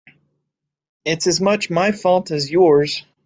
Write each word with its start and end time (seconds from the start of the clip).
It's 1.05 1.27
as 1.27 1.39
much 1.39 1.69
my 1.69 1.91
fault 1.91 2.31
as 2.31 2.49
yours. 2.49 3.05